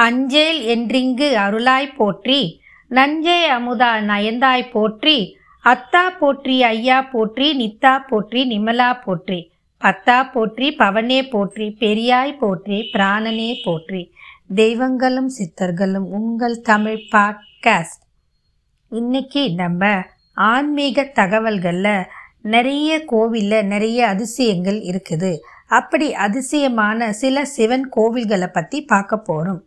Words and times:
அஞ்சேல் 0.00 0.60
என்றிங்கு 0.74 1.28
அருளாய் 1.36 1.94
போற்றி 1.96 2.40
நஞ்சே 2.90 3.38
அமுதா 3.48 3.92
நயந்தாய் 4.00 4.70
போற்றி 4.72 5.18
அத்தா 5.64 6.04
போற்றி 6.18 6.56
ஐயா 6.64 6.98
போற்றி 7.12 7.46
நித்தா 7.56 7.94
போற்றி 8.08 8.42
நிமலா 8.44 8.90
போற்றி 9.04 9.40
பத்தா 9.82 10.16
போற்றி 10.32 10.66
பவனே 10.78 11.20
போற்றி 11.30 11.66
பெரியாய் 11.80 12.38
போற்றி 12.38 12.78
பிராணனே 12.94 13.50
போற்றி. 13.64 14.02
தெய்வங்களும் 14.54 15.30
சித்தர்களும் 15.38 16.08
உங்கள் 16.10 16.56
தமிழ் 16.60 17.06
பாட்காஸ்ட். 17.12 18.02
இன்னைக்கு 18.92 19.42
நம்ம 19.52 19.82
ஆன்மீக 20.36 21.04
தகவல்களில் 21.14 22.08
நிறைய 22.42 22.90
கோவிலில் 23.04 23.66
நிறைய 23.66 24.00
அதிசயங்கள் 24.08 24.80
இருக்குது. 24.80 25.32
அப்படி 25.68 26.06
அதிசயமான 26.14 27.12
சில 27.12 27.44
சிவன் 27.44 27.86
கோவில்களை 27.96 28.48
பற்றி 28.52 28.78
பார்க்க 28.84 29.16
போகிறோம் 29.18 29.60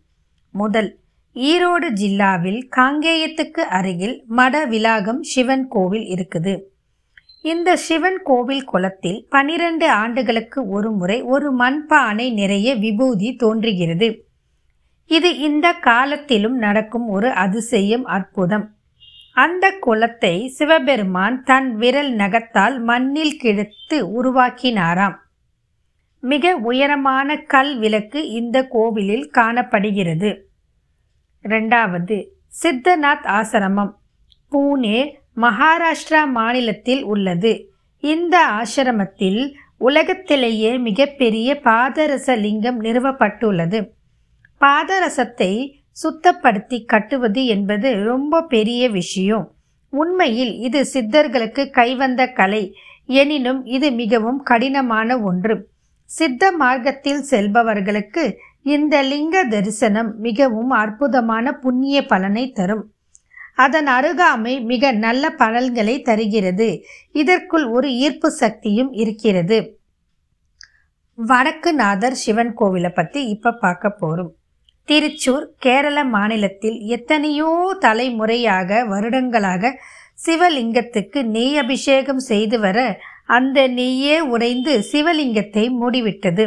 முதல். 0.53 0.89
ஈரோடு 1.35 1.87
ஜில்லாவில் 2.01 2.59
காங்கேயத்துக்கு 2.75 3.61
அருகில் 3.77 4.23
மட 4.37 4.67
விலாகம் 4.67 5.21
சிவன் 5.23 5.67
கோவில் 5.67 6.05
இருக்குது. 6.15 6.53
இந்த 7.41 7.75
சிவன் 7.75 8.19
கோவில் 8.23 8.63
குளத்தில் 8.63 9.25
பனிரெண்டு 9.29 9.89
ஆண்டுகளுக்கு 9.89 10.59
ஒரு 10.67 10.91
முறை 10.91 11.17
ஒரு 11.21 11.49
மண்பானை 11.57 12.33
நிறைய 12.33 12.75
விபூதி 12.75 13.35
தோன்றுகிறது. 13.35 14.09
இது 15.09 15.37
இந்த 15.37 15.73
காலத்திலும் 15.73 16.57
நடக்கும் 16.57 17.07
ஒரு 17.07 17.31
அதிசயம் 17.31 18.05
அற்புதம். 18.05 18.67
அந்த 19.33 19.65
குளத்தை 19.79 20.35
சிவபெருமான் 20.47 21.43
தன் 21.43 21.75
விரல் 21.75 22.13
நகத்தால் 22.15 22.79
மண்ணில் 22.83 23.39
கிழத்து 23.43 23.97
உருவாக்கினாராம். 24.19 25.17
மிக 26.25 26.55
உயரமான 26.55 27.37
கல் 27.37 27.77
விளக்கு 27.77 28.29
இந்த 28.29 28.67
கோவிலில் 28.67 29.29
காணப்படுகிறது. 29.29 30.47
ரெண்டாவது 31.43 32.27
சித்தநாத் 32.63 33.25
ஆசிரமம். 33.25 33.91
பூனே 34.51 35.13
மகாராஷ்டிரா 35.35 36.29
மாநிலத்தில் 36.31 37.03
உள்ளது. 37.03 37.71
இந்த 37.99 38.47
ஆசிரமத்தில் 38.47 39.53
உலகத்திலேயே 39.77 40.77
மிகப்பெரிய 40.77 41.59
பாதரச 41.63 42.39
லிங்கம் 42.39 42.81
நிறுவப்பட்டுள்ளது. 42.81 43.89
பாதரசத்தை 44.61 45.73
சுத்தப்படுத்தி 46.03 46.85
கட்டுவது 46.85 47.45
என்பது 47.45 48.03
ரொம்ப 48.03 48.41
பெரிய 48.41 48.89
விஷயம். 48.89 49.51
உண்மையில் 49.89 50.53
இது 50.53 50.85
சித்தர்களுக்கு 50.93 51.69
கைவந்த 51.69 52.27
கலை 52.27 52.75
எனினும் 53.05 53.65
இது 53.65 53.91
மிகவும் 53.91 54.43
கடினமான 54.43 55.19
ஒன்று. 55.19 55.71
சித்த 56.09 56.51
மார்க்கத்தில் 56.51 57.21
செல்பவர்களுக்கு 57.23 58.23
இந்த 58.65 58.95
லிங்க 59.03 59.37
தரிசனம் 59.43 60.11
மிகவும் 60.19 60.73
அற்புதமான 60.73 61.45
புண்ணிய 61.53 61.97
பலனை 62.05 62.43
தரும். 62.51 62.83
அதன் 63.55 63.89
அருகாமை 63.95 64.53
மிக 64.63 64.91
நல்ல 64.97 65.23
பலன்களை 65.35 65.95
தருகிறது. 66.01 66.69
இதற்குள் 67.11 67.65
ஒரு 67.67 67.89
ஈர்ப்பு 67.95 68.29
சக்தியும் 68.41 68.91
இருக்கிறது. 68.93 69.57
வடக்குநாதர் 71.17 72.15
சிவன் 72.15 72.53
கோவிலை 72.59 72.91
பற்றி 72.93 73.19
இப்போ 73.29 73.51
பார்க்க 73.55 73.89
போகிறோம் 73.91 74.31
திருச்சூர் 74.87 75.45
கேரள 75.59 75.97
மாநிலத்தில் 76.05 76.79
எத்தனையோ 76.87 77.49
தலைமுறையாக 77.79 78.79
வருடங்களாக 78.85 79.71
சிவலிங்கத்துக்கு 80.25 81.19
நெய் 81.35 81.57
அபிஷேகம் 81.57 82.21
செய்து 82.21 82.57
வர 82.59 82.79
அந்த 83.29 83.67
நெய்யே 83.67 84.19
உறைந்து 84.27 84.73
சிவலிங்கத்தை 84.91 85.65
மூடிவிட்டது. 85.81 86.45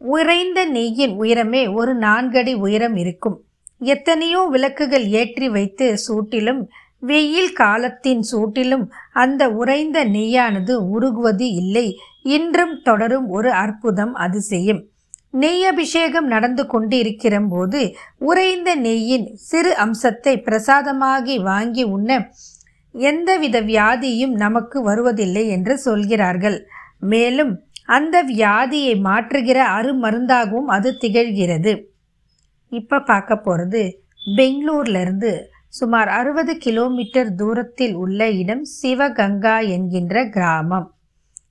உறைந்த 0.00 0.58
நெய்யின் 0.66 1.14
உயரமே 1.20 1.62
ஒரு 1.74 1.94
நான்கடி 1.96 2.54
உயரம் 2.56 2.96
இருக்கும். 2.96 3.36
எத்தனையோ 3.86 4.40
விளக்குகள் 4.44 5.06
ஏற்றி 5.12 5.48
வைத்து 5.48 5.86
சூட்டிலும் 6.06 6.62
வெயில் 6.98 7.52
காலத்தின் 7.52 8.22
சூட்டிலும் 8.32 8.84
அந்த 9.12 9.42
உறைந்த 9.50 9.98
நெய்யானது 10.04 10.74
உருகுவது 10.94 11.48
இல்லை. 11.54 11.86
இன்றும் 12.36 12.76
தொடரும் 12.82 13.28
ஒரு 13.28 13.50
அற்புதம் 13.52 14.14
அதிசயம் 14.14 14.80
நெய் 15.30 15.64
அபிஷேகம் 15.64 16.26
நடந்து 16.26 16.66
கொண்டிருக்கிற 16.66 17.34
போது 17.48 17.80
உறைந்த 18.18 18.76
நெய்யின் 18.76 19.26
சிறு 19.40 19.72
அம்சத்தை 19.76 20.34
பிரசாதமாகி 20.46 21.36
வாங்கி 21.42 21.84
உண்ண 21.84 22.10
எந்தவித 22.98 23.60
வியாதியும் 23.62 24.34
நமக்கு 24.34 24.82
வருவதில்லை 24.82 25.48
என்று 25.48 25.78
சொல்கிறார்கள். 25.78 26.66
மேலும் 27.00 27.52
அந்த 27.86 28.24
வியாதியை 28.24 28.94
மாற்றுகிற 29.04 29.58
அருமருந்தாகவும் 29.78 30.70
அது 30.76 30.96
திகழ்கிறது. 31.00 31.72
இப்போ 32.68 33.00
பார்க்க 33.00 33.36
போகிறது 33.36 33.82
பெங்களூர்லேருந்து 34.36 35.32
சுமார் 35.68 36.08
அறுபது 36.08 36.56
கிலோமீட்டர் 36.56 37.34
தூரத்தில் 37.34 37.94
உள்ள 37.94 38.30
இடம் 38.30 38.64
சிவகங்கா 38.82 39.68
என்கின்ற 39.68 40.24
கிராமம். 40.28 40.86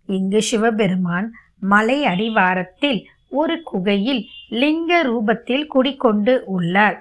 இங்கு 0.06 0.41
சிவபெருமான் 0.41 1.28
மலை 1.59 2.06
அடிவாரத்தில் 2.06 3.00
ஒரு 3.30 3.62
குகையில் 3.63 4.22
லிங்க 4.50 5.03
ரூபத்தில் 5.03 5.66
குடிக்கொண்டு 5.68 6.44
உள்ளார். 6.46 6.97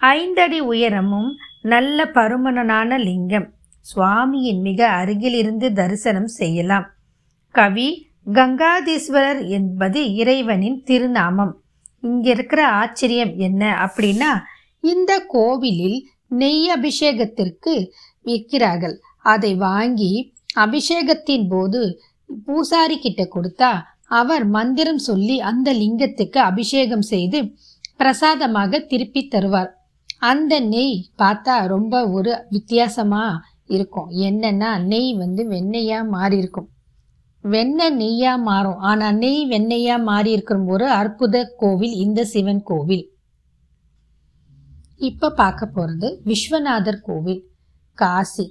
ஐந்தடி 0.00 0.58
உயரமும் 0.72 1.30
நல்ல 1.62 2.04
பருமனனான 2.14 2.98
லிங்கம். 2.98 3.48
சுவாமியின் 3.86 4.60
மிக 4.60 4.80
அருகிலிருந்து 5.00 5.68
தரிசனம் 5.72 6.30
செய்யலாம். 6.38 6.86
கவி 7.54 7.88
கங்காதீஸ்வரர் 8.32 9.42
என்பது 9.48 10.00
இறைவனின் 10.14 10.78
திருநாமம். 10.82 11.54
இங்க 12.02 12.26
இருக்கிற 12.30 12.62
ஆச்சரியம் 12.82 13.32
என்ன 13.36 13.62
அப்படின்னா 13.84 14.32
இந்த 14.84 15.12
கோவிலில் 15.26 15.98
நெய் 16.40 16.66
அபிஷேகத்திற்கு 16.76 17.74
விற்கிறார்கள். 18.24 18.96
அதை 19.24 19.52
வாங்கி 19.56 20.12
அபிஷேகத்தின் 20.56 21.46
போது 21.48 21.80
பூசாரி 22.46 22.96
கிட்ட 22.98 23.22
கொடுத்தா 23.34 23.72
அவர் 24.20 24.44
மந்திரம் 24.46 25.02
சொல்லி 25.08 25.36
அந்த 25.40 25.68
லிங்கத்துக்கு 25.72 26.38
அபிஷேகம் 26.50 27.04
செய்து 27.12 27.38
பிரசாதமாக 27.96 28.80
திருப்பி 28.90 29.22
தருவார். 29.24 29.70
அந்த 30.30 30.54
நெய் 30.72 30.96
பார்த்தா 31.22 31.54
ரொம்ப 31.66 31.94
ஒரு 32.08 32.32
வித்தியாசமாக 32.50 33.40
இருக்கும். 33.70 34.08
என்னன்னா 34.28 34.70
நெய் 34.84 35.10
வந்து 35.14 35.42
வெண்ணெயா 35.50 35.98
மாறி 36.08 36.36
இருக்கும் 36.36 36.68
வெண்ணெய் 37.44 37.96
நெய்யா 37.98 38.32
மாறும். 38.42 38.78
ஆனா 38.78 39.06
நெய் 39.12 39.42
வெண்ணெயா 39.50 39.96
மாறி 40.02 40.30
இருக்கிற 40.30 40.58
ஒரு 40.64 40.86
அற்புத 40.90 41.36
கோவில் 41.56 41.94
இந்த 42.04 42.20
சிவன் 42.24 42.62
கோவில். 42.62 43.04
இப்ப 45.00 45.30
பார்க்க 45.30 45.72
போறது 45.76 46.08
விஸ்வநாதர் 46.24 47.02
கோவில் 47.02 47.42
காசி. 47.98 48.46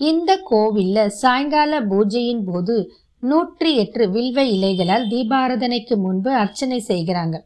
இந்த 0.00 0.30
கோவில்ல 0.50 1.06
சாயங்கால 1.06 1.80
பூஜையின் 1.86 2.44
போது 2.44 2.74
நூற்றி 3.22 3.70
எட்டு 3.76 4.04
வில்வ 4.10 4.40
இலைகளால் 4.46 5.06
தீபாரதனைக்கு 5.10 5.94
முன்பு 5.96 6.30
அர்ச்சனை 6.34 6.78
செய்கிறாங்க. 6.88 7.36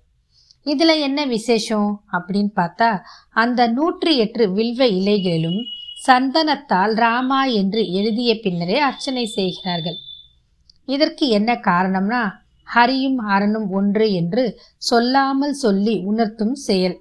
இதுல 0.66 0.92
என்ன 1.00 1.20
விசேஷம்? 1.26 1.91
அப்படின்னு 2.12 2.53
பார்த்தா 2.56 2.88
அந்த 3.34 3.60
நூற்றி 3.69 4.12
எட்டு 4.16 4.44
வில்வ 4.53 4.82
இலைகளிலும் 4.98 5.60
சந்தனத்தால் 6.06 6.94
ராமா 6.94 7.44
என்று 7.44 7.93
எழுதிய 7.93 8.38
பின்னரே 8.43 8.78
அர்ச்சனை 8.78 9.27
செய்கிறார்கள். 9.27 9.99
இதற்கு 10.84 11.28
என்ன 11.28 11.50
காரணம்னா 11.55 12.22
ஹரியும் 12.69 13.19
ஹரனும் 13.28 13.69
ஒன்று 13.71 14.12
என்று 14.12 14.44
சொல்லாமல் 14.77 15.53
சொல்லி 15.53 15.94
உணர்த்தும் 16.05 16.55
செயல். 16.55 16.97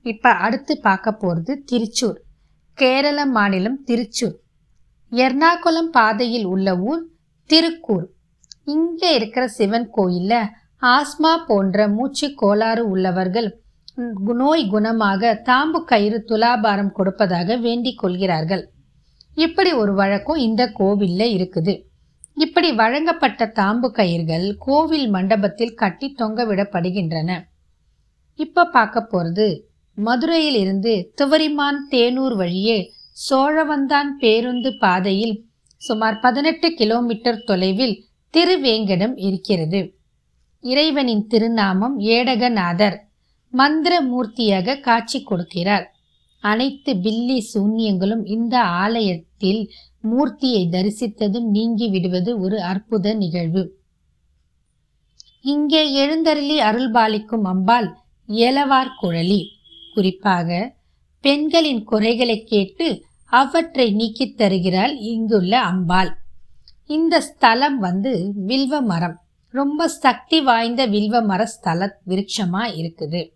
இப்ப 0.00 0.30
அடுத்து 0.30 0.78
பார்க்க 0.78 1.10
போறது 1.12 1.52
திருச்சூர் 1.70 2.18
கேரள 2.78 3.26
மாநிலம் 3.26 3.78
திருச்சூர். 3.86 4.36
எர்ணாகுளம் 5.12 5.90
பாதையில் 5.90 6.44
உள்ள 6.44 6.76
ஊர் 6.78 7.02
திருக்கூர். 7.50 8.06
இங்கே 8.64 9.14
இருக்கிற 9.14 9.44
சிவன் 9.48 9.88
கோயிலில் 9.90 10.50
ஆஸ்மா 10.82 11.32
போன்ற 11.46 11.88
மூச்சு 11.88 12.34
கோளாறு 12.34 12.82
உள்ளவர்கள் 12.90 13.48
நோய் 14.40 14.64
குணமாக 14.68 15.32
தாம்பு 15.44 15.84
கயிறு 15.84 16.24
துலாபாரம் 16.24 16.92
கொடுப்பதாக 16.92 17.56
வேண்டிக் 17.56 17.98
கொள்கிறார்கள். 17.98 18.62
இப்படி 19.34 19.72
ஒரு 19.72 19.94
வழக்கம் 19.94 20.36
இந்த 20.36 20.72
கோவிலில் 20.72 21.32
இருக்குது. 21.36 21.74
இப்படி 22.32 22.72
வழங்கப்பட்ட 22.72 23.46
தாம்பு 23.54 23.88
கயிர்கள் 23.92 24.56
கோவில் 24.58 25.08
மண்டபத்தில் 25.08 25.74
கட்டி 25.74 26.14
தொங்கவிடப்படுகின்றன 26.18 27.30
இப்போ 28.38 28.64
பார்க்க 28.64 29.00
போகிறது 29.02 29.66
மதுரையில் 29.96 30.54
இருந்து 30.54 31.12
துவரிமான் 31.20 31.80
தேனூர் 31.90 32.36
வழியே 32.36 32.78
சோழவந்தான் 33.30 34.10
பேருந்து 34.18 34.76
பாதையில் 34.78 35.46
சுமார் 35.76 36.18
பதினெட்டு 36.20 36.74
கிலோமீட்டர் 36.74 37.44
தொலைவில் 37.44 38.04
திருவேங்கடம் 38.34 39.16
இருக்கிறது. 39.16 39.80
இறைவனின் 40.60 41.26
திருநாமம் 41.26 41.98
ஏடகநாதர். 41.98 43.10
மந்திர 43.52 44.02
மூர்த்தியாக 44.02 44.80
காட்சி 44.80 45.24
கொடுக்கிறார். 45.24 45.84
அனைத்து 46.40 46.96
பில்லி 46.96 47.48
சூன்யங்களும் 47.54 48.26
இந்த 48.26 48.62
ஆலயத்தில் 48.62 49.70
மூர்த்தியை 50.02 50.68
தரிசித்ததும் 50.70 51.44
நீங்கி 51.44 51.88
விடுவது 51.88 52.40
ஒரு 52.40 52.62
அற்புத 52.62 53.14
நிகழ்வு. 53.14 53.80
இங்கே 55.40 55.92
எழுந்தருளி 55.92 56.60
அருள்பாலிக்கும் 56.60 57.42
அம்பாள் 57.42 57.96
இயலவார் 58.28 58.90
குழலி. 59.02 59.44
குறிப்பாக 59.94 60.74
பெண்களின் 61.20 61.84
குறைகளை 61.84 62.44
கேட்டு 62.44 63.04
அவற்றை 63.24 63.92
நீக்கித் 63.92 64.36
தருகிறாள் 64.36 64.96
இங்குள்ள 64.96 65.60
அம்பாள். 65.60 66.16
இந்த 66.86 67.20
ஸ்தலம் 67.20 67.78
வந்து 67.78 68.32
வில்வ 68.34 68.80
மரம். 68.80 69.20
ரொம்ப 69.48 69.88
சக்தி 69.88 70.40
வாய்ந்த 70.40 70.86
வில்வ 70.86 71.24
மர 71.24 71.46
ஸ்தல 71.46 72.00
விருட்சமா 72.06 72.66
இருக்குது. 72.76 73.32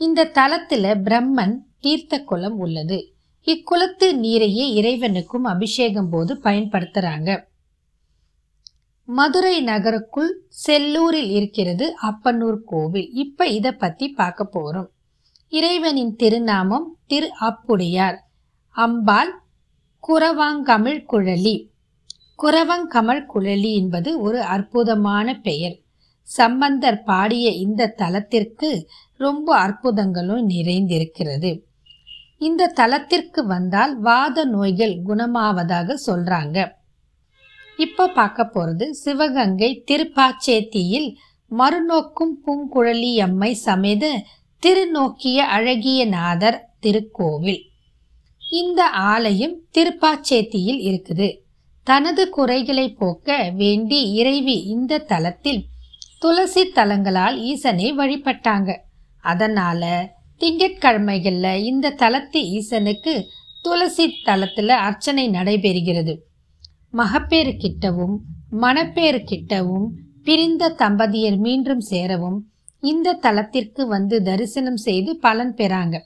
இந்த 0.00 0.30
தலத்துல 0.34 0.94
பிரம்மன் 1.04 1.54
தீர்த்த 1.80 2.20
குளம் 2.22 2.58
உள்ளது. 2.58 2.98
இக்குளத்து 3.46 4.06
நீரையே 4.12 4.66
இறைவனுக்கும் 4.72 5.44
அபிஷேகம் 5.44 6.08
போது 6.08 6.34
பயன்படுத்துறாங்க. 6.34 7.44
மதுரை 9.04 9.64
நகருக்குள் 9.64 10.30
செல்லூரில் 10.66 11.30
இருக்கிறது 11.30 11.94
அப்பனூர் 12.02 12.60
கோவில். 12.64 13.10
இப்ப 13.12 13.46
இத 13.46 13.72
பத்தி 13.72 14.08
பார்க்க 14.08 14.48
போறோம். 14.52 14.88
இறைவனின் 15.48 16.16
திருநாமம் 16.16 16.96
திரு 17.06 17.30
அப்புடையார். 17.40 18.18
அம்பாள் 18.70 19.32
குரவாங்கமிழ் 20.08 21.02
குழலி 21.12 21.56
குரவங்கமல் 22.42 23.24
குழலி 23.34 23.74
என்பது 23.74 24.20
ஒரு 24.20 24.42
அற்புதமான 24.42 25.34
பெயர். 25.34 25.76
சம்பந்தர் 26.36 27.02
பாடிய 27.02 27.46
இந்த 27.64 27.92
தலத்திற்கு 27.96 28.70
ரொம்ப 29.20 29.48
அற்புதங்களும் 29.58 30.44
நிறைந்திருக்கிறது. 30.48 31.50
இந்த 32.38 32.72
தலத்திற்கு 32.76 33.40
வந்தால் 33.46 33.94
வாத 33.98 34.44
நோய்கள் 34.44 34.94
குணமாவதாக 35.06 35.96
சொல்றாங்க. 36.06 36.58
இப்ப 37.76 38.08
பார்க்க 38.08 38.50
போறது 38.54 38.86
சிவகங்கை 39.04 39.70
திருப்பாச்சேத்தியில் 39.90 41.08
மறுநோக்கும் 41.50 42.34
பூங்குழலி 42.44 43.12
அம்மை 43.18 43.52
சமேத 43.66 44.04
திருநோக்கிய 44.62 45.38
அழகிய 45.56 46.00
நாதர் 46.06 46.60
திருக்கோவில். 46.82 47.62
இந்த 48.52 48.80
ஆலயம் 49.12 49.56
திருப்பாச்சேத்தியில் 49.78 50.80
இருக்குது. 50.88 51.28
தனது 51.86 52.22
குறைகளை 52.28 52.86
போக்க 52.92 53.36
வேண்டி 53.56 54.00
இறைவி 54.12 54.56
இந்த 54.74 55.02
தலத்தில் 55.10 55.60
துளசி 56.22 56.62
தலங்களால் 56.78 57.36
ஈசனை 57.50 57.88
வழிபட்டாங்க. 57.98 58.70
அதனால 59.24 59.82
திங்கட்கிழமைகளில் 60.40 61.62
இந்த 61.70 61.94
தலத்து 62.02 62.40
ஈசனுக்கு 62.58 63.14
துளசி 63.62 64.06
தலத்தில் 64.24 64.74
அர்ச்சனை 64.86 65.24
நடைபெறுகிறது. 65.28 66.14
மகப்பேறு 66.90 67.52
கிட்டவும் 67.62 68.16
மணப்பேறு 68.60 69.20
கிட்டவும் 69.30 69.86
பிரிந்த 70.24 70.74
தம்பதியர் 70.78 71.38
மீண்டும் 71.46 71.80
சேரவும் 71.80 72.38
இந்த 72.82 73.18
தலத்திற்கு 73.24 73.82
வந்து 73.86 74.22
தரிசனம் 74.22 74.80
செய்து 74.86 75.10
பலன் 75.16 75.54
பெறாங்க. 75.54 75.96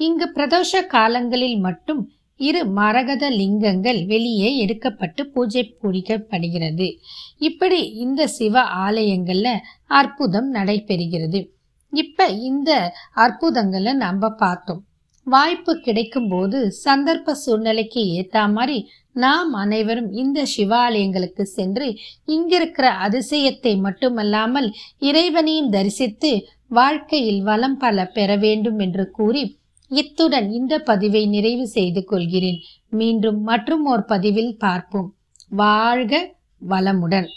இங்கு 0.00 0.26
பிரதோஷ 0.36 0.86
காலங்களில் 0.86 1.58
மட்டும் 1.58 2.02
இரு 2.40 2.62
மரகத 2.70 3.24
லிங்கங்கள் 3.30 4.00
வெளியே 4.06 4.48
எடுக்கப்பட்டு 4.58 5.22
பூஜை 5.34 5.62
பூரிக்கப்படுகிறது. 5.82 6.88
இப்படி 7.38 7.80
இந்த 7.96 8.26
சிவ 8.28 8.54
ஆலயங்கள்ல 8.86 9.48
அற்புதம் 9.90 10.48
நடைபெறுகிறது. 10.54 11.40
இப்ப 11.92 12.26
இந்த 12.42 12.70
அற்புதங்களை 13.14 13.92
நம்ம 13.96 14.28
பார்த்தோம். 14.36 14.82
வாய்ப்பு 15.26 15.72
கிடைக்கும் 15.76 16.28
போது 16.28 16.58
சந்தர்ப்ப 16.84 17.34
சூழ்நிலைக்கு 17.34 18.00
ஏத்த 18.14 18.38
மாதிரி 18.48 18.78
நாம் 19.16 19.52
அனைவரும் 19.52 20.10
இந்த 20.12 20.38
சிவாலயங்களுக்கு 20.54 21.44
சென்று 21.48 21.86
இங்கிருக்கிற 22.26 22.86
அதிசயத்தை 23.06 23.72
மட்டுமல்லாமல் 23.80 24.68
இறைவனையும் 25.00 25.70
தரிசித்து 25.70 26.32
வாழ்க்கையில் 26.70 27.42
வளம் 27.42 27.76
பல 27.76 28.06
பெற 28.06 28.36
வேண்டும் 28.36 28.78
என்று 28.78 29.10
கூறி 29.10 29.44
இத்துடன் 30.00 30.48
இந்த 30.58 30.74
பதிவை 30.88 31.22
நிறைவு 31.34 31.66
செய்து 31.76 32.00
கொள்கிறேன். 32.04 32.60
மீண்டும் 33.00 33.40
மற்றும் 33.50 33.84
ஓர் 33.84 34.04
பதிவில் 34.04 34.52
பார்ப்போம். 34.64 35.08
வாழ்க 35.62 36.12
வளமுடன். 36.68 37.28